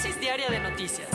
Dosis 0.00 0.18
diaria 0.18 0.48
de 0.48 0.60
noticias. 0.60 1.08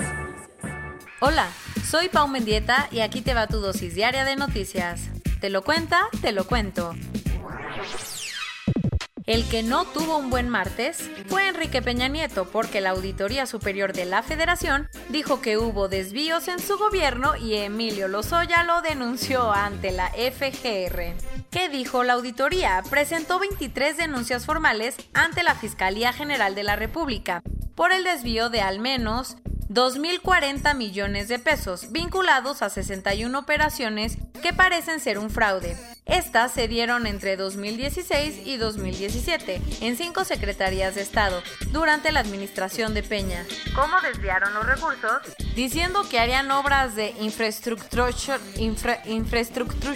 Hola, 1.19 1.49
soy 1.89 2.07
Pau 2.07 2.27
Mendieta 2.27 2.87
y 2.91 2.99
aquí 2.99 3.21
te 3.21 3.33
va 3.33 3.47
tu 3.47 3.59
dosis 3.59 3.95
diaria 3.95 4.25
de 4.25 4.35
noticias. 4.35 5.09
¿Te 5.41 5.49
lo 5.49 5.63
cuenta? 5.63 6.01
Te 6.21 6.31
lo 6.31 6.45
cuento. 6.45 6.93
El 9.25 9.49
que 9.49 9.63
no 9.63 9.85
tuvo 9.85 10.17
un 10.17 10.29
buen 10.29 10.49
martes 10.49 11.09
fue 11.25 11.47
Enrique 11.47 11.81
Peña 11.81 12.09
Nieto 12.09 12.45
porque 12.51 12.79
la 12.79 12.91
Auditoría 12.91 13.47
Superior 13.47 13.91
de 13.91 14.05
la 14.05 14.21
Federación 14.21 14.87
dijo 15.09 15.41
que 15.41 15.57
hubo 15.57 15.87
desvíos 15.87 16.47
en 16.47 16.59
su 16.59 16.77
gobierno 16.77 17.35
y 17.35 17.55
Emilio 17.55 18.07
Lozoya 18.07 18.63
lo 18.65 18.83
denunció 18.83 19.51
ante 19.51 19.91
la 19.93 20.09
FGR. 20.09 21.15
¿Qué 21.49 21.69
dijo 21.69 22.03
la 22.03 22.13
auditoría? 22.13 22.83
Presentó 22.87 23.39
23 23.39 23.97
denuncias 23.97 24.45
formales 24.45 24.95
ante 25.15 25.41
la 25.41 25.55
Fiscalía 25.55 26.13
General 26.13 26.53
de 26.53 26.61
la 26.61 26.75
República 26.75 27.41
por 27.75 27.91
el 27.91 28.03
desvío 28.03 28.49
de 28.49 28.61
al 28.61 28.79
menos 28.79 29.37
2.040 29.69 30.75
millones 30.75 31.27
de 31.27 31.39
pesos 31.39 31.91
vinculados 31.91 32.61
a 32.61 32.69
61 32.69 33.37
operaciones 33.37 34.17
que 34.41 34.53
parecen 34.53 34.99
ser 34.99 35.17
un 35.17 35.29
fraude. 35.29 35.75
Estas 36.05 36.51
se 36.51 36.67
dieron 36.67 37.07
entre 37.07 37.35
2016 37.35 38.45
y 38.45 38.57
2017 38.57 39.59
en 39.81 39.97
cinco 39.97 40.23
secretarías 40.23 40.93
de 40.93 41.01
Estado 41.01 41.41
durante 41.71 42.11
la 42.11 42.19
administración 42.19 42.93
de 42.93 43.01
Peña. 43.01 43.43
¿Cómo 43.73 43.99
desviaron 44.01 44.53
los 44.53 44.67
recursos? 44.67 45.35
Diciendo 45.55 46.07
que 46.07 46.19
harían 46.19 46.51
obras 46.51 46.95
de 46.95 47.15
infraestructura, 47.19 48.11
infra, 48.57 49.01
infraestructura, 49.05 49.95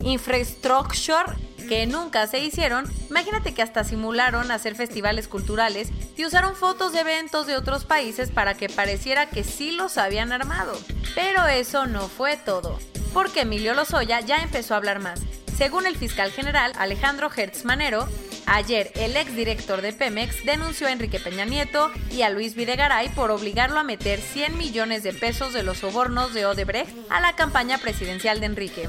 infrastructure 0.00 1.36
que 1.62 1.86
nunca 1.86 2.26
se 2.26 2.40
hicieron, 2.40 2.90
imagínate 3.08 3.54
que 3.54 3.62
hasta 3.62 3.84
simularon 3.84 4.50
hacer 4.50 4.74
festivales 4.74 5.28
culturales 5.28 5.90
y 6.16 6.24
usaron 6.24 6.56
fotos 6.56 6.92
de 6.92 7.00
eventos 7.00 7.46
de 7.46 7.56
otros 7.56 7.84
países 7.84 8.30
para 8.30 8.54
que 8.54 8.68
pareciera 8.68 9.30
que 9.30 9.44
sí 9.44 9.70
los 9.72 9.98
habían 9.98 10.32
armado. 10.32 10.78
Pero 11.14 11.46
eso 11.46 11.86
no 11.86 12.08
fue 12.08 12.36
todo, 12.36 12.78
porque 13.12 13.42
Emilio 13.42 13.74
Lozoya 13.74 14.20
ya 14.20 14.38
empezó 14.38 14.74
a 14.74 14.78
hablar 14.78 15.00
más. 15.00 15.20
Según 15.56 15.86
el 15.86 15.96
fiscal 15.96 16.30
general 16.30 16.72
Alejandro 16.78 17.30
Hertz 17.34 17.64
Manero, 17.64 18.08
Ayer, 18.52 18.90
el 18.96 19.16
exdirector 19.16 19.80
de 19.80 19.92
Pemex 19.92 20.44
denunció 20.44 20.88
a 20.88 20.92
Enrique 20.92 21.20
Peña 21.20 21.44
Nieto 21.44 21.88
y 22.10 22.22
a 22.22 22.30
Luis 22.30 22.56
Videgaray 22.56 23.08
por 23.10 23.30
obligarlo 23.30 23.78
a 23.78 23.84
meter 23.84 24.20
100 24.20 24.58
millones 24.58 25.04
de 25.04 25.12
pesos 25.12 25.52
de 25.52 25.62
los 25.62 25.78
sobornos 25.78 26.34
de 26.34 26.46
Odebrecht 26.46 26.90
a 27.10 27.20
la 27.20 27.36
campaña 27.36 27.78
presidencial 27.78 28.40
de 28.40 28.46
Enrique. 28.46 28.88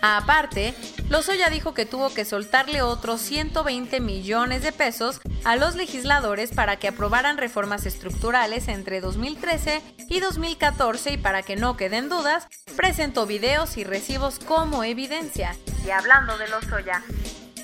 Aparte, 0.00 0.74
Lozoya 1.08 1.48
dijo 1.50 1.74
que 1.74 1.86
tuvo 1.86 2.12
que 2.12 2.24
soltarle 2.24 2.82
otros 2.82 3.20
120 3.20 4.00
millones 4.00 4.62
de 4.62 4.72
pesos 4.72 5.20
a 5.44 5.56
los 5.56 5.74
legisladores 5.74 6.52
para 6.52 6.76
que 6.76 6.88
aprobaran 6.88 7.36
reformas 7.36 7.86
estructurales 7.86 8.68
entre 8.68 9.00
2013 9.00 9.82
y 10.08 10.20
2014 10.20 11.12
y 11.12 11.16
para 11.16 11.42
que 11.42 11.56
no 11.56 11.76
queden 11.76 12.08
dudas, 12.08 12.46
presentó 12.76 13.26
videos 13.26 13.76
y 13.76 13.84
recibos 13.84 14.38
como 14.38 14.84
evidencia. 14.84 15.56
Y 15.86 15.90
hablando 15.90 16.38
de 16.38 16.48
Lozoya, 16.48 17.02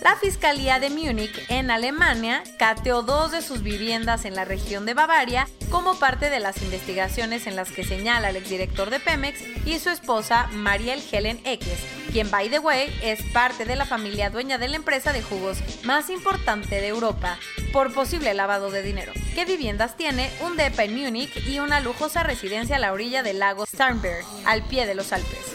la 0.05 0.16
Fiscalía 0.16 0.81
de 0.81 0.91
Múnich 0.91 1.47
en 1.49 1.71
Alemania 1.71 2.43
cateó 2.59 3.03
dos 3.03 3.33
de 3.33 3.41
sus 3.41 3.62
viviendas 3.62 4.27
en 4.27 4.34
la 4.34 4.45
región 4.45 4.84
de 4.84 4.93
Bavaria 4.93 5.49
como 5.71 5.99
parte 5.99 6.28
de 6.28 6.41
las 6.41 6.61
investigaciones 6.61 7.47
en 7.47 7.56
las 7.56 7.71
que 7.71 7.84
señala 7.84 8.28
el 8.28 8.37
exdirector 8.37 8.91
de 8.91 9.01
Pemex 9.01 9.41
y 9.65 9.78
su 9.78 9.89
esposa 9.89 10.47
Mariel 10.53 11.03
Helen 11.11 11.41
Eckes, 11.45 11.78
quien 12.15 12.31
by 12.31 12.49
the 12.49 12.61
way 12.61 12.97
es 13.03 13.21
parte 13.33 13.65
de 13.65 13.75
la 13.75 13.87
familia 13.87 14.31
dueña 14.31 14.57
de 14.57 14.69
la 14.69 14.77
empresa 14.77 15.13
de 15.13 15.21
jugos 15.21 15.59
más 15.83 16.11
importante 16.11 16.81
de 16.81 16.87
Europa, 16.87 17.37
por 17.73 17.93
posible 17.93 18.33
lavado 18.35 18.71
de 18.71 18.83
dinero. 18.83 19.13
¿Qué 19.35 19.45
viviendas 19.45 19.97
tiene? 19.97 20.31
Un 20.47 20.57
depa 20.57 20.85
en 20.85 20.95
Múnich 20.95 21.37
y 21.49 21.59
una 21.59 21.81
lujosa 21.81 22.23
residencia 22.23 22.77
a 22.77 22.79
la 22.79 22.93
orilla 22.93 23.25
del 23.25 23.41
lago 23.41 23.67
Starnberg, 23.67 24.25
al 24.47 24.63
pie 24.63 24.87
de 24.87 24.95
los 24.95 25.13
Alpes 25.13 25.55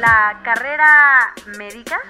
la 0.00 0.40
carrera 0.44 1.32
médica? 1.56 2.00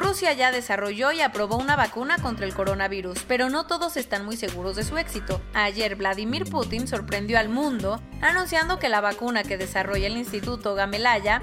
Rusia 0.00 0.32
ya 0.32 0.50
desarrolló 0.50 1.12
y 1.12 1.20
aprobó 1.20 1.56
una 1.56 1.76
vacuna 1.76 2.16
contra 2.16 2.46
el 2.46 2.54
coronavirus, 2.54 3.22
pero 3.28 3.50
no 3.50 3.66
todos 3.66 3.98
están 3.98 4.24
muy 4.24 4.36
seguros 4.36 4.74
de 4.74 4.82
su 4.82 4.96
éxito. 4.96 5.42
Ayer 5.52 5.94
Vladimir 5.94 6.44
Putin 6.44 6.88
sorprendió 6.88 7.38
al 7.38 7.50
mundo 7.50 8.00
anunciando 8.22 8.78
que 8.78 8.88
la 8.88 9.02
vacuna 9.02 9.44
que 9.44 9.58
desarrolla 9.58 10.06
el 10.06 10.16
Instituto 10.16 10.74
Gamelaya, 10.74 11.42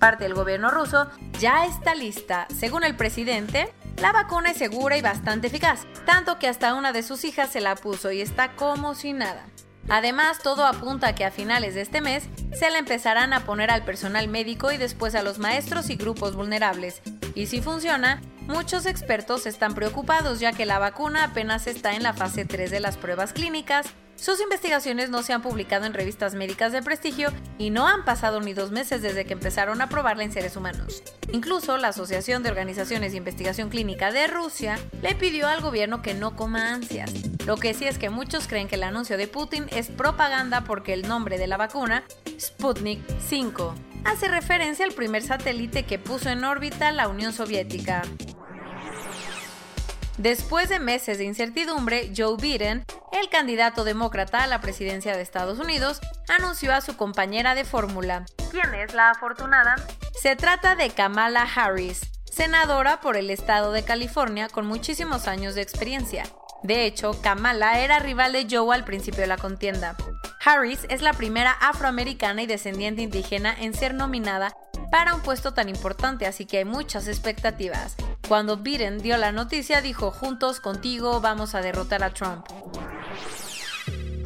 parte 0.00 0.24
del 0.24 0.34
gobierno 0.34 0.72
ruso, 0.72 1.08
ya 1.38 1.66
está 1.66 1.94
lista. 1.94 2.48
Según 2.58 2.82
el 2.82 2.96
presidente, 2.96 3.72
la 4.02 4.10
vacuna 4.10 4.50
es 4.50 4.56
segura 4.56 4.96
y 4.96 5.02
bastante 5.02 5.46
eficaz, 5.46 5.86
tanto 6.04 6.40
que 6.40 6.48
hasta 6.48 6.74
una 6.74 6.92
de 6.92 7.04
sus 7.04 7.24
hijas 7.24 7.50
se 7.52 7.60
la 7.60 7.76
puso 7.76 8.10
y 8.10 8.20
está 8.20 8.56
como 8.56 8.96
si 8.96 9.12
nada. 9.12 9.46
Además, 9.88 10.40
todo 10.42 10.66
apunta 10.66 11.08
a 11.08 11.14
que 11.14 11.24
a 11.24 11.30
finales 11.30 11.74
de 11.76 11.82
este 11.82 12.00
mes 12.00 12.24
se 12.52 12.70
la 12.70 12.78
empezarán 12.78 13.32
a 13.32 13.44
poner 13.44 13.70
al 13.70 13.84
personal 13.84 14.26
médico 14.26 14.72
y 14.72 14.76
después 14.78 15.14
a 15.14 15.22
los 15.22 15.38
maestros 15.38 15.90
y 15.90 15.96
grupos 15.96 16.34
vulnerables. 16.34 17.00
Y 17.38 17.46
si 17.46 17.60
funciona, 17.60 18.20
muchos 18.48 18.84
expertos 18.84 19.46
están 19.46 19.76
preocupados 19.76 20.40
ya 20.40 20.52
que 20.52 20.66
la 20.66 20.80
vacuna 20.80 21.22
apenas 21.22 21.68
está 21.68 21.94
en 21.94 22.02
la 22.02 22.12
fase 22.12 22.44
3 22.44 22.68
de 22.68 22.80
las 22.80 22.96
pruebas 22.96 23.32
clínicas 23.32 23.94
sus 24.18 24.40
investigaciones 24.40 25.10
no 25.10 25.22
se 25.22 25.32
han 25.32 25.42
publicado 25.42 25.86
en 25.86 25.94
revistas 25.94 26.34
médicas 26.34 26.72
de 26.72 26.82
prestigio 26.82 27.30
y 27.56 27.70
no 27.70 27.86
han 27.86 28.04
pasado 28.04 28.40
ni 28.40 28.52
dos 28.52 28.72
meses 28.72 29.00
desde 29.00 29.24
que 29.24 29.32
empezaron 29.32 29.80
a 29.80 29.88
probarla 29.88 30.24
en 30.24 30.32
seres 30.32 30.56
humanos. 30.56 31.04
Incluso 31.30 31.78
la 31.78 31.88
Asociación 31.88 32.42
de 32.42 32.50
Organizaciones 32.50 33.12
de 33.12 33.18
Investigación 33.18 33.68
Clínica 33.68 34.10
de 34.10 34.26
Rusia 34.26 34.76
le 35.02 35.14
pidió 35.14 35.46
al 35.46 35.60
gobierno 35.60 36.02
que 36.02 36.14
no 36.14 36.34
coma 36.34 36.74
ansias. 36.74 37.12
Lo 37.46 37.58
que 37.58 37.74
sí 37.74 37.86
es 37.86 37.96
que 37.96 38.10
muchos 38.10 38.48
creen 38.48 38.66
que 38.66 38.74
el 38.74 38.82
anuncio 38.82 39.16
de 39.16 39.28
Putin 39.28 39.66
es 39.70 39.88
propaganda 39.88 40.64
porque 40.64 40.94
el 40.94 41.06
nombre 41.06 41.38
de 41.38 41.46
la 41.46 41.56
vacuna, 41.56 42.02
Sputnik 42.40 43.00
5, 43.28 43.72
hace 44.04 44.28
referencia 44.28 44.84
al 44.84 44.92
primer 44.92 45.22
satélite 45.22 45.84
que 45.84 45.98
puso 45.98 46.28
en 46.30 46.44
órbita 46.44 46.92
la 46.92 47.08
Unión 47.08 47.32
Soviética. 47.32 48.02
Después 50.18 50.68
de 50.68 50.80
meses 50.80 51.18
de 51.18 51.24
incertidumbre, 51.24 52.12
Joe 52.16 52.36
Biden, 52.40 52.84
el 53.12 53.28
candidato 53.28 53.84
demócrata 53.84 54.42
a 54.42 54.46
la 54.48 54.60
presidencia 54.60 55.14
de 55.14 55.22
Estados 55.22 55.60
Unidos, 55.60 56.00
anunció 56.28 56.74
a 56.74 56.80
su 56.80 56.96
compañera 56.96 57.54
de 57.54 57.64
fórmula. 57.64 58.26
¿Quién 58.50 58.74
es 58.74 58.94
la 58.94 59.10
afortunada? 59.10 59.76
Se 60.20 60.34
trata 60.34 60.74
de 60.74 60.90
Kamala 60.90 61.42
Harris, 61.42 62.00
senadora 62.24 63.00
por 63.00 63.16
el 63.16 63.30
estado 63.30 63.70
de 63.70 63.84
California 63.84 64.48
con 64.48 64.66
muchísimos 64.66 65.28
años 65.28 65.54
de 65.54 65.62
experiencia. 65.62 66.24
De 66.64 66.84
hecho, 66.84 67.20
Kamala 67.22 67.78
era 67.78 68.00
rival 68.00 68.32
de 68.32 68.48
Joe 68.50 68.74
al 68.74 68.84
principio 68.84 69.20
de 69.20 69.28
la 69.28 69.36
contienda. 69.36 69.96
Harris 70.44 70.86
es 70.88 71.02
la 71.02 71.12
primera 71.12 71.52
afroamericana 71.52 72.42
y 72.42 72.46
descendiente 72.46 73.02
indígena 73.02 73.54
en 73.58 73.74
ser 73.74 73.94
nominada 73.94 74.54
para 74.90 75.14
un 75.14 75.20
puesto 75.20 75.52
tan 75.52 75.68
importante, 75.68 76.26
así 76.26 76.46
que 76.46 76.58
hay 76.58 76.64
muchas 76.64 77.08
expectativas. 77.08 77.96
Cuando 78.26 78.58
Biden 78.58 78.98
dio 78.98 79.16
la 79.16 79.32
noticia, 79.32 79.80
dijo, 79.80 80.10
juntos 80.10 80.60
contigo 80.60 81.20
vamos 81.20 81.54
a 81.54 81.60
derrotar 81.60 82.02
a 82.04 82.10
Trump. 82.10 82.46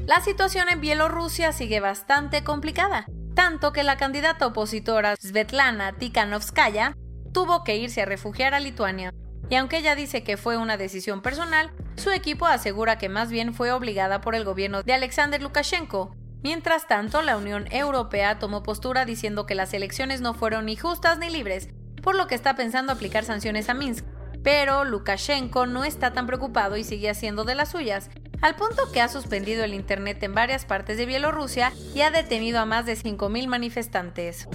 La 0.07 0.21
situación 0.21 0.69
en 0.69 0.81
Bielorrusia 0.81 1.53
sigue 1.53 1.81
bastante 1.81 2.45
complicada, 2.45 3.07
tanto 3.35 3.73
que 3.73 3.83
la 3.83 3.97
candidata 3.97 4.47
opositora 4.47 5.17
Svetlana 5.17 5.93
Tikhanovskaya 5.93 6.97
tuvo 7.33 7.65
que 7.65 7.77
irse 7.77 8.03
a 8.03 8.07
refugiar 8.07 8.55
a 8.55 8.61
Lituania. 8.61 9.13
y 9.49 9.57
aunque 9.57 9.79
ella 9.79 9.95
dice 9.95 10.23
que 10.23 10.37
fue 10.37 10.57
una 10.57 10.77
decisión 10.77 11.21
personal, 11.21 11.73
su 11.97 12.11
equipo 12.11 12.47
asegura 12.47 12.99
que 12.99 13.09
más 13.09 13.31
bien 13.31 13.55
fue 13.55 13.73
obligada 13.73 14.21
por 14.21 14.35
el 14.35 14.45
gobierno 14.45 14.83
de 14.83 14.95
Alexander 14.95 15.41
Lukashenko. 15.43 16.17
Mientras 16.43 16.89
tanto, 16.89 17.23
la 17.23 17.37
Unión 17.37 17.67
Europea 17.71 18.39
tomó 18.39 18.63
postura 18.63 19.05
diciendo 19.05 19.47
que 19.47 19.55
las 19.55 19.73
elecciones 19.75 20.21
no 20.21 20.35
fueron 20.35 20.67
ni 20.67 20.77
justas 20.77 21.19
ni 21.19 21.31
libres, 21.31 21.69
por 22.03 22.17
lo 22.17 22.27
que 22.27 22.35
está 22.35 22.57
pensando 22.57 22.93
aplicar 22.93 23.25
sanciones 23.25 23.69
a 23.69 23.75
Minsk. 23.75 24.05
Pero 24.43 24.85
Lukashenko 24.85 25.67
no 25.67 25.85
está 25.85 26.13
tan 26.13 26.27
preocupado 26.27 26.77
y 26.77 26.83
sigue 26.83 27.11
haciendo 27.11 27.45
de 27.45 27.55
las 27.55 27.71
suyas, 27.71 28.11
al 28.41 28.57
punto 28.57 28.91
que 28.91 29.01
ha 29.01 29.09
suspendido 29.09 29.63
el 29.63 29.73
Internet 29.73 30.21
en 30.25 30.35
varias 30.35 30.65
partes 30.65 30.97
de 30.97 31.07
Bielorrusia 31.07 31.73
y 31.95 32.01
ha 32.01 32.11
detenido 32.11 32.59
a 32.59 32.67
más 32.67 32.87
de 32.87 32.95
5.000 32.95 33.47
manifestantes. 33.47 34.49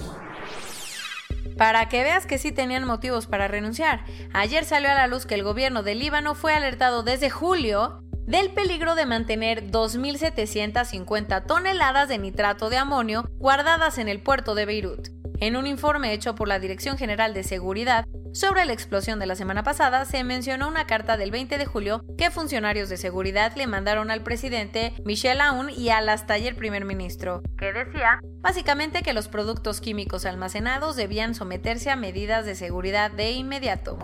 Para 1.58 1.88
que 1.88 2.04
veas 2.04 2.24
que 2.24 2.38
sí 2.38 2.52
tenían 2.52 2.84
motivos 2.84 3.26
para 3.26 3.48
renunciar, 3.48 4.04
ayer 4.32 4.64
salió 4.64 4.90
a 4.90 4.94
la 4.94 5.08
luz 5.08 5.26
que 5.26 5.34
el 5.34 5.42
gobierno 5.42 5.82
de 5.82 5.96
Líbano 5.96 6.36
fue 6.36 6.54
alertado 6.54 7.02
desde 7.02 7.30
julio 7.30 8.04
del 8.12 8.50
peligro 8.52 8.94
de 8.94 9.06
mantener 9.06 9.68
2.750 9.68 11.46
toneladas 11.46 12.08
de 12.08 12.18
nitrato 12.18 12.70
de 12.70 12.76
amonio 12.76 13.28
guardadas 13.38 13.98
en 13.98 14.08
el 14.08 14.22
puerto 14.22 14.54
de 14.54 14.66
Beirut. 14.66 15.17
En 15.40 15.56
un 15.56 15.68
informe 15.68 16.12
hecho 16.12 16.34
por 16.34 16.48
la 16.48 16.58
Dirección 16.58 16.98
General 16.98 17.32
de 17.32 17.44
Seguridad 17.44 18.06
sobre 18.32 18.64
la 18.64 18.72
explosión 18.72 19.20
de 19.20 19.26
la 19.26 19.36
semana 19.36 19.62
pasada, 19.62 20.04
se 20.04 20.24
mencionó 20.24 20.66
una 20.66 20.86
carta 20.86 21.16
del 21.16 21.30
20 21.30 21.58
de 21.58 21.64
julio 21.64 22.04
que 22.16 22.32
funcionarios 22.32 22.88
de 22.88 22.96
seguridad 22.96 23.54
le 23.54 23.68
mandaron 23.68 24.10
al 24.10 24.24
presidente 24.24 24.94
Michel 25.04 25.40
Aoun 25.40 25.70
y 25.70 25.90
al 25.90 26.08
hasta 26.08 26.34
ayer 26.34 26.56
primer 26.56 26.84
ministro, 26.84 27.42
que 27.56 27.72
decía 27.72 28.20
básicamente 28.40 29.02
que 29.02 29.12
los 29.12 29.28
productos 29.28 29.80
químicos 29.80 30.26
almacenados 30.26 30.96
debían 30.96 31.36
someterse 31.36 31.90
a 31.90 31.96
medidas 31.96 32.44
de 32.44 32.56
seguridad 32.56 33.12
de 33.12 33.30
inmediato. 33.30 33.96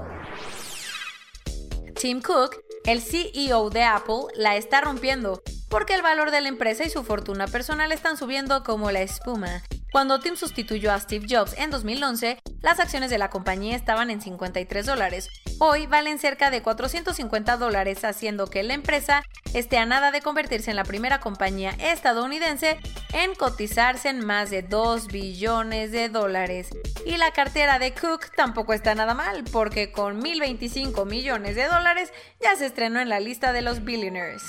Tim 2.00 2.20
Cook, 2.20 2.56
el 2.86 3.00
CEO 3.00 3.70
de 3.70 3.82
Apple, 3.82 4.26
la 4.36 4.56
está 4.56 4.80
rompiendo 4.80 5.42
porque 5.68 5.94
el 5.94 6.02
valor 6.02 6.30
de 6.30 6.40
la 6.40 6.48
empresa 6.48 6.84
y 6.84 6.90
su 6.90 7.02
fortuna 7.02 7.48
personal 7.48 7.90
están 7.90 8.16
subiendo 8.16 8.62
como 8.62 8.92
la 8.92 9.02
espuma. 9.02 9.62
Cuando 9.94 10.18
Tim 10.18 10.34
sustituyó 10.34 10.92
a 10.92 10.98
Steve 10.98 11.24
Jobs 11.30 11.54
en 11.56 11.70
2011, 11.70 12.40
las 12.62 12.80
acciones 12.80 13.10
de 13.10 13.18
la 13.18 13.30
compañía 13.30 13.76
estaban 13.76 14.10
en 14.10 14.20
53 14.20 14.86
dólares. 14.86 15.30
Hoy 15.60 15.86
valen 15.86 16.18
cerca 16.18 16.50
de 16.50 16.62
450 16.62 17.56
dólares, 17.58 18.04
haciendo 18.04 18.48
que 18.48 18.64
la 18.64 18.74
empresa 18.74 19.22
esté 19.52 19.78
a 19.78 19.86
nada 19.86 20.10
de 20.10 20.20
convertirse 20.20 20.70
en 20.70 20.76
la 20.76 20.82
primera 20.82 21.20
compañía 21.20 21.76
estadounidense 21.78 22.80
en 23.12 23.36
cotizarse 23.36 24.08
en 24.08 24.26
más 24.26 24.50
de 24.50 24.62
2 24.62 25.06
billones 25.06 25.92
de 25.92 26.08
dólares. 26.08 26.70
Y 27.06 27.16
la 27.16 27.30
cartera 27.30 27.78
de 27.78 27.94
Cook 27.94 28.34
tampoco 28.34 28.72
está 28.72 28.96
nada 28.96 29.14
mal, 29.14 29.44
porque 29.52 29.92
con 29.92 30.20
1.025 30.20 31.06
millones 31.06 31.54
de 31.54 31.68
dólares 31.68 32.12
ya 32.40 32.56
se 32.56 32.66
estrenó 32.66 32.98
en 32.98 33.08
la 33.08 33.20
lista 33.20 33.52
de 33.52 33.62
los 33.62 33.84
billionaires. 33.84 34.42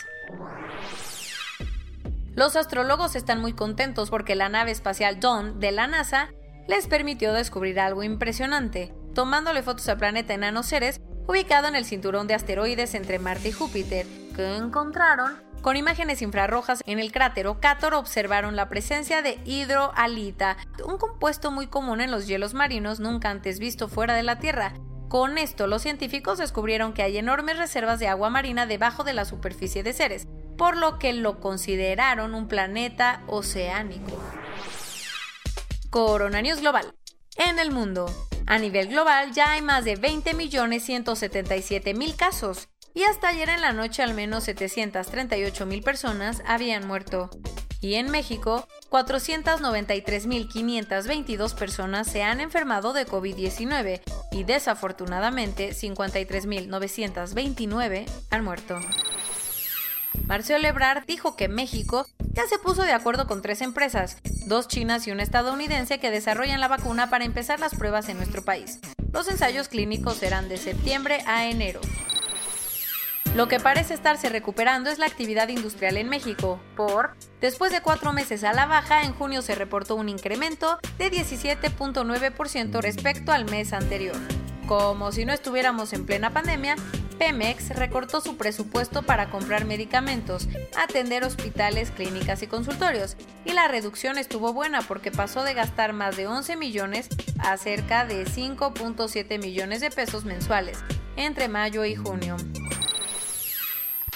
Los 2.36 2.58
astrólogos 2.58 3.16
están 3.16 3.40
muy 3.40 3.54
contentos 3.54 4.10
porque 4.10 4.36
la 4.36 4.50
nave 4.50 4.72
espacial 4.72 5.22
Dawn 5.22 5.60
de 5.62 5.72
la 5.72 5.88
NASA 5.88 6.30
les 6.68 6.88
permitió 6.88 7.32
descubrir 7.32 7.80
algo 7.80 8.04
impresionante, 8.04 8.94
tomándole 9.14 9.64
fotos 9.64 9.88
al 9.88 9.98
planeta 9.98 10.34
enano 10.34 10.62
Ceres, 10.62 11.00
ubicado 11.28 11.70
en 11.70 11.76
el 11.76 11.86
cinturón 11.86 12.28
de 12.28 12.34
asteroides 12.34 12.94
entre 12.94 13.20
Marte 13.20 13.50
y 13.50 13.52
Júpiter, 13.54 14.06
que 14.36 14.58
encontraron 14.58 15.46
con 15.62 15.78
imágenes 15.78 16.22
infrarrojas 16.22 16.84
en 16.86 17.00
el 17.00 17.12
cráter 17.12 17.48
Ocator 17.48 17.96
observaron 17.96 18.56
la 18.56 18.70
presencia 18.70 19.24
de 19.24 19.40
hidroalita, 19.46 20.58
un 20.86 21.00
compuesto 21.00 21.50
muy 21.50 21.66
común 21.66 22.02
en 22.02 22.12
los 22.12 22.28
hielos 22.28 22.54
marinos 22.54 23.00
nunca 23.00 23.32
antes 23.32 23.58
visto 23.58 23.88
fuera 23.88 24.14
de 24.14 24.22
la 24.22 24.38
Tierra. 24.38 24.74
Con 25.08 25.40
esto, 25.40 25.66
los 25.66 25.82
científicos 25.82 26.38
descubrieron 26.38 26.94
que 26.94 27.02
hay 27.02 27.18
enormes 27.18 27.58
reservas 27.58 28.00
de 28.00 28.08
agua 28.08 28.30
marina 28.30 28.68
debajo 28.68 29.04
de 29.04 29.14
la 29.14 29.26
superficie 29.26 29.82
de 29.82 29.94
Ceres, 29.94 30.28
por 30.58 30.78
lo 30.78 31.00
que 31.00 31.14
lo 31.14 31.40
consideraron 31.40 32.36
un 32.36 32.48
planeta 32.48 33.24
oceánico. 33.28 34.22
Corona 35.90 36.42
News 36.42 36.62
Global. 36.62 36.96
En 37.38 37.60
el 37.60 37.72
mundo, 37.72 38.10
a 38.48 38.58
nivel 38.60 38.88
global 38.88 39.34
ya 39.34 39.52
hay 39.52 39.62
más 39.62 39.84
de 39.86 40.00
20.177.000 40.00 42.16
casos 42.16 42.70
y 42.94 43.04
hasta 43.04 43.28
ayer 43.30 43.50
en 43.50 43.62
la 43.62 43.74
noche 43.74 44.04
al 44.04 44.14
menos 44.14 44.48
738.000 44.48 45.84
personas 45.84 46.44
habían 46.46 46.88
muerto. 46.88 47.32
Y 47.82 47.96
en 47.96 48.10
México, 48.10 48.66
493.522 48.90 51.56
personas 51.56 52.08
se 52.08 52.24
han 52.24 52.40
enfermado 52.40 52.94
de 52.94 53.06
COVID-19 53.06 54.02
y 54.32 54.44
desafortunadamente 54.44 55.72
53.929 55.72 58.06
han 58.32 58.44
muerto. 58.44 58.80
Marcelo 60.28 60.68
Ebrard 60.68 61.06
dijo 61.06 61.36
que 61.36 61.48
México 61.48 62.08
ya 62.34 62.46
se 62.48 62.60
puso 62.60 62.84
de 62.84 62.92
acuerdo 62.92 63.28
con 63.28 63.42
tres 63.42 63.62
empresas, 63.62 64.18
dos 64.46 64.68
chinas 64.68 65.08
y 65.08 65.12
una 65.12 65.24
estadounidense 65.24 66.00
que 66.00 66.12
desarrollan 66.12 66.60
la 66.60 66.68
vacuna 66.68 67.10
para 67.10 67.26
empezar 67.26 67.60
las 67.60 67.76
pruebas 67.76 68.10
en 68.10 68.18
nuestro 68.18 68.44
país. 68.44 68.80
Los 69.14 69.30
ensayos 69.30 69.70
clínicos 69.70 70.18
serán 70.18 70.50
de 70.50 70.58
septiembre 70.58 71.24
a 71.26 71.48
enero. 71.48 71.80
Lo 73.36 73.50
que 73.50 73.60
parece 73.60 73.94
estarse 73.94 74.30
recuperando 74.30 74.90
es 74.90 74.98
la 74.98 75.08
actividad 75.08 75.50
industrial 75.50 75.98
en 75.98 76.08
México, 76.08 76.60
por, 76.78 77.16
después 77.42 77.74
de 77.74 77.82
cuatro 77.82 78.14
meses 78.14 78.46
a 78.46 78.54
la 78.54 78.66
baja, 78.66 79.04
en 79.04 79.14
junio 79.14 79.42
se 79.42 79.56
reportó 79.56 79.96
un 79.96 80.08
incremento 80.08 80.80
de 80.98 81.12
17.9% 81.12 82.82
respecto 82.82 83.34
al 83.34 83.44
mes 83.46 83.74
anterior. 83.74 84.16
Como 84.68 85.12
si 85.12 85.26
no 85.26 85.34
estuviéramos 85.34 85.92
en 85.92 86.06
plena 86.06 86.32
pandemia, 86.32 86.78
Pemex 87.18 87.70
recortó 87.70 88.22
su 88.22 88.38
presupuesto 88.38 89.04
para 89.04 89.30
comprar 89.30 89.66
medicamentos, 89.66 90.48
atender 90.78 91.24
hospitales, 91.24 91.92
clínicas 91.92 92.44
y 92.44 92.48
consultorios, 92.48 93.18
y 93.46 93.54
la 93.54 93.68
reducción 93.68 94.18
estuvo 94.18 94.54
buena 94.54 94.82
porque 94.82 95.12
pasó 95.12 95.44
de 95.44 95.54
gastar 95.54 95.94
más 95.94 96.18
de 96.18 96.28
11 96.28 96.56
millones 96.58 97.10
a 97.40 97.58
cerca 97.58 98.06
de 98.06 98.26
5.7 98.26 99.42
millones 99.42 99.82
de 99.82 99.92
pesos 99.92 100.26
mensuales 100.26 100.80
entre 101.16 101.48
mayo 101.48 101.86
y 101.86 101.96
junio. 101.96 102.36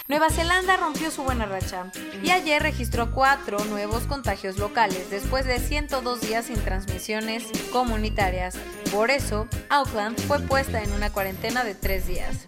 Nueva 0.09 0.31
Zelanda 0.31 0.75
rompió 0.75 1.11
su 1.11 1.23
buena 1.23 1.45
racha 1.45 1.91
y 2.23 2.31
ayer 2.31 2.63
registró 2.63 3.11
cuatro 3.11 3.63
nuevos 3.65 4.07
contagios 4.07 4.57
locales 4.57 5.11
después 5.11 5.45
de 5.45 5.59
102 5.59 6.21
días 6.21 6.45
sin 6.45 6.55
transmisiones 6.55 7.43
comunitarias. 7.71 8.57
Por 8.91 9.11
eso, 9.11 9.47
Auckland 9.69 10.19
fue 10.21 10.39
puesta 10.39 10.81
en 10.81 10.91
una 10.93 11.11
cuarentena 11.11 11.63
de 11.63 11.75
tres 11.75 12.07
días. 12.07 12.47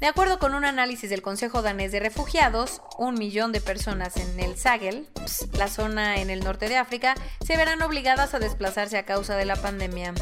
De 0.00 0.06
acuerdo 0.06 0.38
con 0.38 0.54
un 0.54 0.64
análisis 0.64 1.10
del 1.10 1.22
Consejo 1.22 1.60
Danés 1.60 1.90
de 1.90 1.98
Refugiados, 1.98 2.82
un 2.98 3.14
millón 3.14 3.50
de 3.50 3.60
personas 3.60 4.16
en 4.16 4.38
el 4.38 4.56
Sahel, 4.56 5.08
la 5.54 5.66
zona 5.66 6.20
en 6.20 6.30
el 6.30 6.40
norte 6.40 6.68
de 6.68 6.76
África, 6.76 7.16
se 7.44 7.56
verán 7.56 7.82
obligadas 7.82 8.32
a 8.32 8.38
desplazarse 8.38 8.96
a 8.96 9.04
causa 9.04 9.36
de 9.36 9.44
la 9.44 9.56
pandemia. 9.56 10.14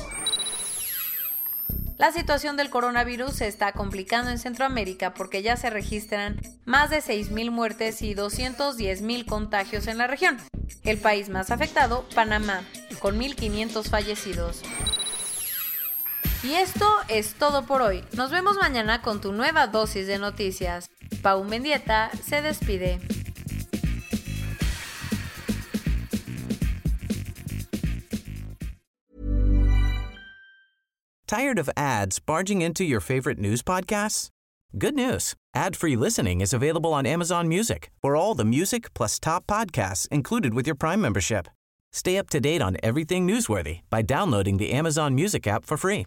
La 1.99 2.11
situación 2.11 2.57
del 2.57 2.71
coronavirus 2.71 3.37
se 3.37 3.49
está 3.49 3.73
complicando 3.73 4.31
en 4.31 4.39
Centroamérica 4.39 5.13
porque 5.13 5.43
ya 5.43 5.57
se 5.57 5.69
registran 5.69 6.41
más 6.65 6.89
de 6.89 6.99
6.000 6.99 7.51
muertes 7.51 8.01
y 8.01 8.15
210.000 8.15 9.27
contagios 9.27 9.87
en 9.89 9.99
la 9.99 10.07
región. 10.07 10.39
El 10.85 10.99
país 10.99 11.29
más 11.29 11.51
afectado, 11.51 12.07
Panamá, 12.15 12.65
con 13.01 13.19
1.500 13.19 13.89
fallecidos. 13.91 14.63
Y 16.47 16.55
esto 16.55 16.87
es 17.09 17.35
todo 17.35 17.63
por 17.67 17.83
hoy. 17.83 18.05
Nos 18.13 18.31
vemos 18.31 18.57
mañana 18.57 19.03
con 19.03 19.21
tu 19.21 19.33
nueva 19.33 19.67
dosis 19.67 20.07
de 20.07 20.17
noticias. 20.17 20.89
Pau 21.21 21.43
Mendieta 21.43 22.09
se 22.23 22.41
despide. 22.41 23.01
Tired 31.27 31.59
of 31.59 31.69
ads 31.77 32.21
barging 32.21 32.63
into 32.63 32.85
your 32.85 33.01
favorite 33.01 33.41
news 33.41 33.61
podcasts? 33.61 34.29
Good 34.79 34.95
news. 34.95 35.35
Ad-free 35.53 35.97
listening 35.97 36.41
is 36.41 36.53
available 36.53 36.95
on 36.95 37.07
Amazon 37.07 37.49
Music. 37.49 37.91
For 38.01 38.15
all 38.15 38.37
the 38.37 38.45
music 38.45 38.95
plus 38.95 39.19
top 39.19 39.49
podcasts 39.49 40.07
included 40.13 40.55
with 40.55 40.65
your 40.65 40.77
Prime 40.77 41.01
membership. 41.01 41.49
Stay 41.93 42.17
up 42.17 42.31
to 42.31 42.39
date 42.39 42.63
on 42.63 42.77
everything 42.85 43.27
newsworthy 43.27 43.81
by 43.91 44.03
downloading 44.03 44.59
the 44.59 44.71
Amazon 44.71 45.17
Music 45.17 45.49
app 45.49 45.65
for 45.65 45.77
free 45.77 46.07